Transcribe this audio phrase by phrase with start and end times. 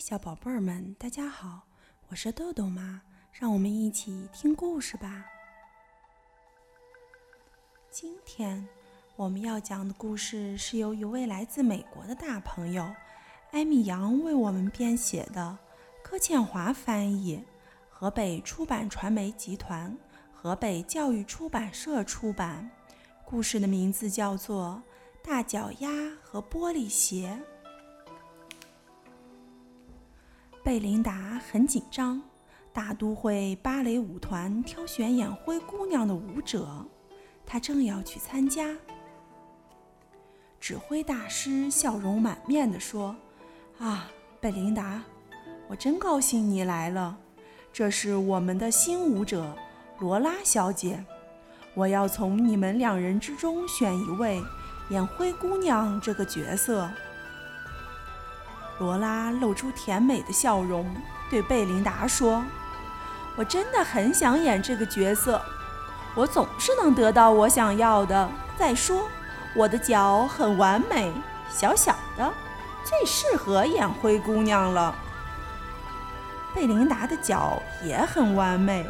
[0.00, 1.60] 小宝贝儿们，大家好，
[2.08, 3.02] 我是豆豆妈，
[3.32, 5.26] 让我们一起听故事吧。
[7.90, 8.66] 今天
[9.14, 12.90] 我们要讲的故事是由一位来自美国的大朋友
[13.50, 15.58] 艾米杨为我们编写的，
[16.02, 17.44] 柯倩华翻译，
[17.90, 19.94] 河北出版传媒集团、
[20.32, 22.70] 河北教育出版社出版。
[23.26, 24.82] 故事的名字叫做
[25.24, 25.90] 《大脚丫
[26.22, 27.38] 和玻璃鞋》。
[30.70, 31.12] 贝琳达
[31.50, 32.22] 很紧张，
[32.72, 36.86] 大都会芭蕾舞团挑选演灰姑娘的舞者，
[37.44, 38.68] 她正要去参加。
[40.60, 43.16] 指挥大师笑容满面地说
[43.82, 44.08] ：“啊，
[44.40, 45.02] 贝琳达，
[45.66, 47.18] 我真高兴你来了。
[47.72, 49.52] 这是我们的新舞者
[49.98, 51.04] 罗拉小姐，
[51.74, 54.40] 我要从你们两人之中选一位
[54.90, 56.88] 演灰姑娘这个角色。”
[58.80, 60.90] 罗拉露出甜美的笑容，
[61.28, 62.42] 对贝琳达说
[63.36, 65.38] ：“我真的很想演这个角色，
[66.14, 68.26] 我总是能得到我想要的。
[68.58, 69.06] 再说，
[69.54, 71.12] 我的脚很完美，
[71.50, 72.32] 小小的，
[72.82, 74.94] 最适合演灰姑娘了。
[76.54, 78.86] 贝琳达的脚也很完美，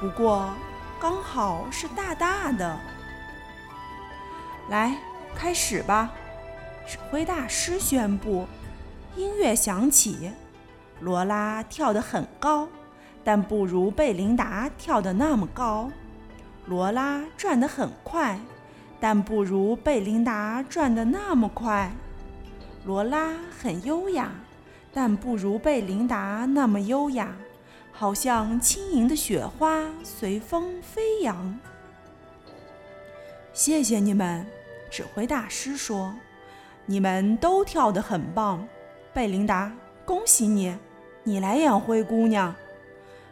[0.00, 0.52] 不过
[0.98, 2.76] 刚好是大大的。
[4.68, 4.96] 来，
[5.32, 6.10] 开始吧！”
[6.88, 8.48] 指挥大师宣布。
[9.16, 10.30] 音乐响起，
[11.00, 12.68] 罗拉跳得很高，
[13.22, 15.90] 但不如贝琳达跳得那么高。
[16.66, 18.38] 罗拉转得很快，
[18.98, 21.92] 但不如贝琳达转得那么快。
[22.84, 24.32] 罗拉很优雅，
[24.92, 27.36] 但不如贝琳达那么优雅，
[27.92, 31.58] 好像轻盈的雪花随风飞扬。
[33.52, 34.46] 谢谢你们，
[34.90, 36.14] 指挥大师说
[36.86, 38.66] ：“你们都跳得很棒。”
[39.14, 39.70] 贝琳达，
[40.06, 40.74] 恭喜你，
[41.22, 42.54] 你来演灰姑娘。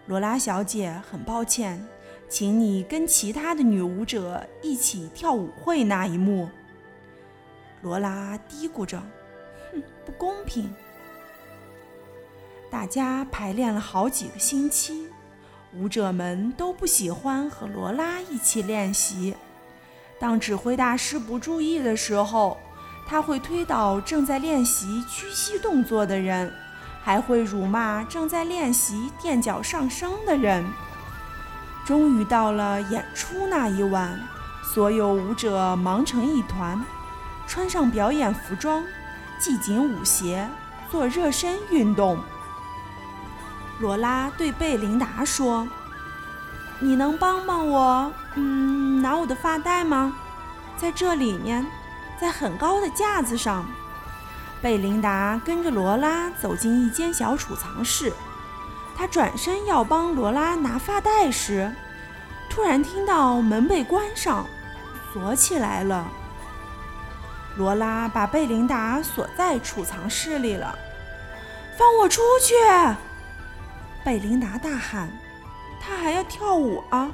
[0.05, 1.83] 罗拉小姐，很抱歉，
[2.29, 6.51] 请你跟其他的女舞者一起跳舞会那一幕。
[7.81, 9.03] 罗拉嘀咕着
[9.73, 10.71] ：“哼，不公平。”
[12.71, 15.09] 大家排练了好几个星期，
[15.73, 19.35] 舞者们都不喜欢和罗拉一起练习。
[20.19, 22.59] 当指挥大师不注意的时候。
[23.07, 26.53] 他会推倒正在练习屈膝动作的人，
[27.03, 30.65] 还会辱骂正在练习垫脚上升的人。
[31.85, 34.21] 终于到了演出那一晚，
[34.63, 36.85] 所有舞者忙成一团，
[37.49, 38.85] 穿上表演服装，
[39.41, 40.49] 系紧舞鞋，
[40.89, 42.19] 做热身运动。
[43.81, 45.67] 罗拉对贝琳达说
[46.79, 50.15] ：“你能帮帮我，嗯，拿我的发带吗？
[50.77, 51.67] 在这里面。”
[52.21, 53.65] 在很高的架子上，
[54.61, 58.13] 贝琳达跟着罗拉走进一间小储藏室。
[58.95, 61.73] 她转身要帮罗拉拿发带时，
[62.51, 64.47] 突然听到门被关上，
[65.15, 66.07] 锁起来了。
[67.57, 70.79] 罗拉把贝琳达锁在储藏室里了。
[71.79, 72.55] 放我出去！
[74.05, 75.09] 贝琳达大喊。
[75.81, 77.11] 她还要跳舞啊！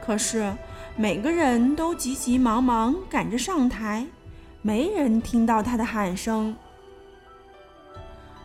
[0.00, 0.56] 可是。
[0.98, 4.06] 每个人都急急忙忙赶着上台，
[4.62, 6.56] 没人听到他的喊声。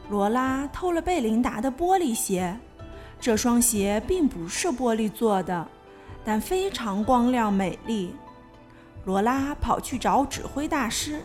[0.10, 2.60] 罗拉偷了贝琳达的玻璃鞋，
[3.22, 5.66] 这双鞋并不是玻璃做的，
[6.26, 8.14] 但非常光亮美丽。
[9.06, 11.22] 罗拉跑去找指挥大师。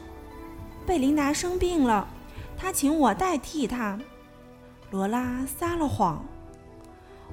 [0.86, 2.06] 贝琳达生病了，
[2.56, 3.98] 他请我代替他。
[4.92, 6.24] 罗拉撒了谎。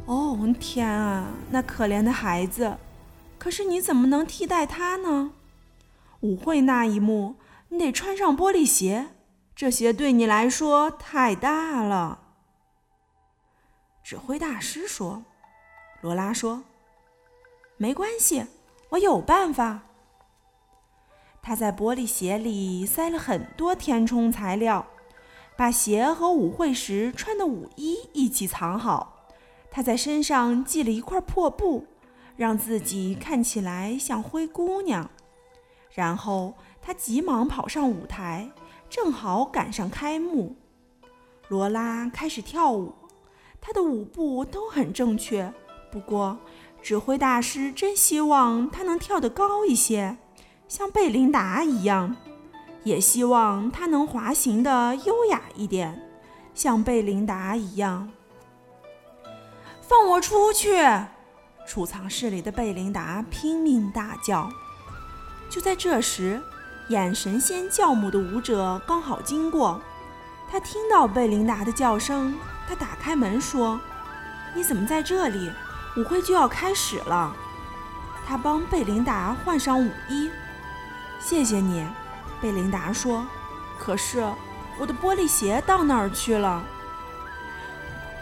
[0.08, 2.76] 哦，天啊，那可怜的孩子！
[3.44, 5.34] 可是你怎么能替代他呢？
[6.22, 7.36] 舞会那一幕，
[7.68, 9.08] 你得穿上玻璃鞋，
[9.54, 12.20] 这鞋对你来说太大了。
[14.02, 15.26] 指挥大师说
[16.00, 16.64] ：“罗拉说，
[17.76, 18.46] 没关系，
[18.92, 19.82] 我有办法。”
[21.44, 24.88] 他在玻璃鞋里塞了很多填充材料，
[25.58, 29.28] 把鞋和舞会时穿的舞衣一起藏好。
[29.70, 31.88] 他在身上系了一块破布。
[32.36, 35.10] 让自己看起来像灰姑娘，
[35.94, 38.50] 然后她急忙跑上舞台，
[38.90, 40.56] 正好赶上开幕。
[41.50, 42.94] 罗拉开始跳舞，
[43.62, 45.54] 她的舞步都很正确。
[45.92, 46.40] 不过，
[46.82, 50.18] 指挥大师真希望她能跳得高一些，
[50.68, 52.16] 像贝琳达一样；
[52.84, 56.02] 也希望她能滑行的优雅一点，
[56.56, 58.10] 像贝琳达一样。
[59.82, 60.72] 放我出去！
[61.66, 64.50] 储藏室里的贝琳达拼命大叫。
[65.50, 66.42] 就在这时，
[66.90, 69.80] 演神仙教母的舞者刚好经过，
[70.52, 72.36] 他听到贝琳达的叫声，
[72.68, 73.80] 他打开门说
[74.54, 75.52] ：“你怎么在这里？
[75.96, 77.36] 舞会就要开始了。”
[78.26, 80.30] 他帮贝琳达换上舞衣。
[81.20, 81.86] 谢谢你，
[82.42, 83.26] 贝琳达说。
[83.80, 84.24] 可是
[84.80, 86.64] 我的玻璃鞋到哪儿去了？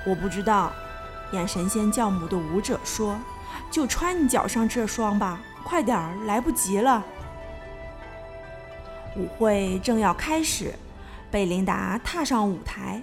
[0.06, 0.72] 我不知道。
[1.32, 3.18] 演神仙教母的舞者说
[3.70, 7.06] ：“就穿你脚上这双吧，快点儿，来不及了。”
[9.18, 10.74] 舞会正要开始，
[11.30, 13.02] 贝琳达踏上舞台，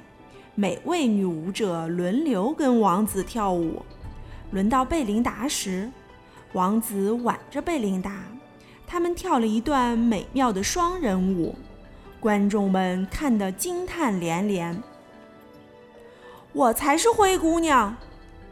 [0.54, 3.82] 每位女舞者轮流跟王子跳舞。
[4.50, 5.90] 轮到贝琳达时，
[6.54, 8.24] 王子挽着贝琳达，
[8.86, 11.54] 他们跳了一段美妙的双人舞，
[12.18, 14.82] 观众们看得惊叹连连。
[16.54, 17.94] 我才是灰姑娘，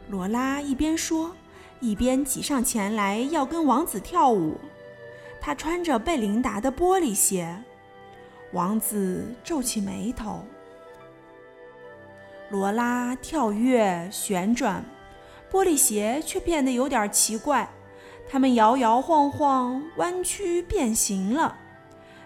[0.09, 1.31] 罗拉一边说，
[1.79, 4.57] 一边挤上前来要跟王子跳舞。
[5.39, 7.63] 她穿着贝琳达的玻璃鞋，
[8.51, 10.43] 王子皱起眉头。
[12.49, 14.83] 罗拉跳跃旋转，
[15.51, 17.69] 玻璃鞋却变得有点奇怪。
[18.29, 21.55] 它们摇摇晃晃，弯曲变形了，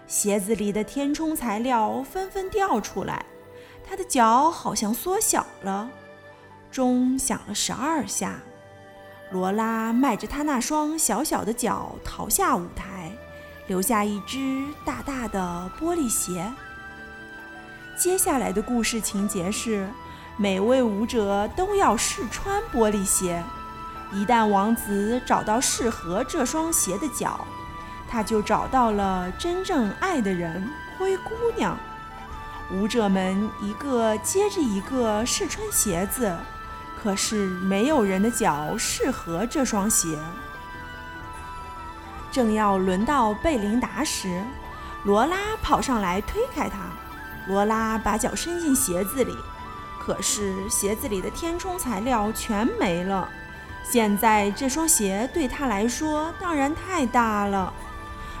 [0.06, 3.24] 鞋子里的填充材料纷纷掉出来，
[3.84, 5.90] 他的脚好像缩小了。
[6.70, 8.40] 钟响了十二下，
[9.32, 13.10] 罗拉迈着他那双小小的脚逃下舞台，
[13.66, 16.52] 留下一只大大的玻璃鞋。
[17.96, 19.88] 接下来的故事情节是，
[20.36, 23.42] 每位舞者都要试穿玻璃鞋。
[24.12, 27.46] 一旦王子找到适合这双鞋的脚，
[28.06, 30.68] 他就找到了真正爱的人——
[30.98, 31.74] 灰姑娘。
[32.70, 36.36] 舞者们一个接着一个试穿鞋子，
[37.02, 40.16] 可是没有人的脚适合这双鞋。
[42.30, 44.42] 正要轮到贝琳达时，
[45.04, 46.78] 罗拉跑上来推开她。
[47.48, 49.36] 罗拉把脚伸进鞋子里，
[49.98, 53.28] 可是鞋子里的填充材料全没了。
[53.82, 57.72] 现在这双鞋对他来说当然太大了。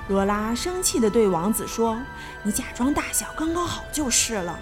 [0.08, 2.00] 罗拉生气地对王子说
[2.44, 4.58] ：“你假装大小刚刚好就是了。”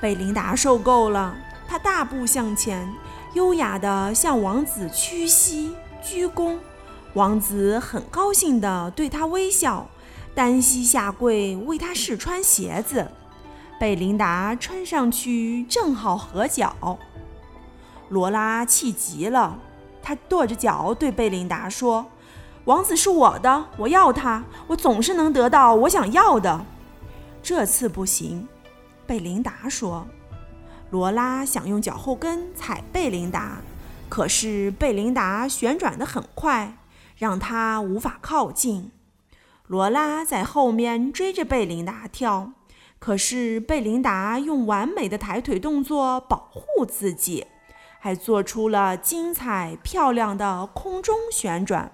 [0.00, 1.34] 贝琳达受够了，
[1.74, 2.88] 他大步向前，
[3.32, 6.56] 优雅地向王子屈膝鞠躬。
[7.14, 9.88] 王子很高兴地对他微笑，
[10.36, 13.10] 单膝下跪为他试穿鞋子。
[13.80, 16.96] 贝琳达穿上去正好合脚。
[18.08, 19.58] 罗拉气急了，
[20.00, 22.06] 她跺着脚对贝琳达说
[22.66, 26.64] ：“王子是我的，我要他，我总是能得到我想要的。
[27.42, 28.46] 这次不行。”
[29.08, 30.06] 贝琳达说。
[30.94, 33.62] 罗拉想用脚后跟踩贝琳达，
[34.08, 36.76] 可是贝琳达旋转得很快，
[37.16, 38.92] 让她无法靠近。
[39.66, 42.52] 罗拉在后面追着贝琳达跳，
[43.00, 47.48] 可是贝琳达用完美的抬腿动作保护自己。
[47.98, 51.90] 还做出了精彩漂亮的空中旋转。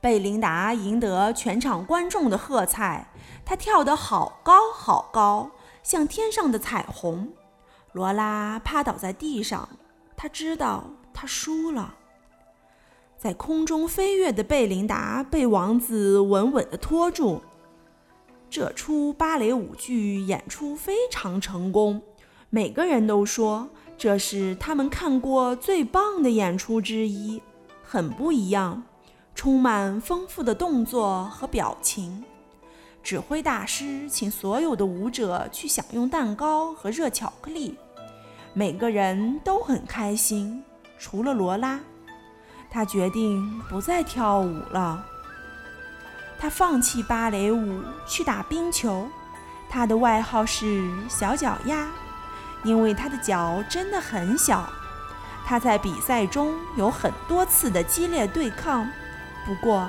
[0.00, 3.08] 贝琳达赢得全场观众的喝彩，
[3.44, 5.50] 她跳得好高好高，
[5.82, 7.34] 像天上的彩虹。
[7.92, 9.68] 罗拉趴倒在地上，
[10.16, 11.94] 她知道她输了。
[13.16, 17.42] 在空中飞跃的贝琳达被王子稳稳地拖住。
[18.48, 22.00] 这出芭蕾舞剧演出非常成功，
[22.48, 23.68] 每个人都说。
[23.96, 27.42] 这是他们看过最棒的演出之一，
[27.82, 28.84] 很不一样，
[29.34, 32.22] 充满丰富的动作和表情。
[33.02, 37.76] 指挥大师请所有的舞者去享用蛋糕和热巧克力，
[38.52, 40.62] 每个人都很开心，
[40.98, 41.80] 除了罗拉。
[42.70, 45.04] 他决定不再跳舞了，
[46.38, 49.08] 他放弃芭蕾舞去打冰球。
[49.70, 51.88] 他的外号是“小脚丫”。
[52.64, 54.68] 因为他的脚真的很小，
[55.46, 58.84] 他在比赛中有很多次的激烈对抗，
[59.46, 59.88] 不过